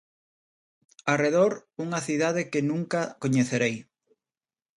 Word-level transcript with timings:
Arredor, 1.13 1.53
unha 1.83 1.99
cidade 2.07 2.41
que 2.51 2.61
nunca 2.71 3.01
coñecerei. 3.23 3.75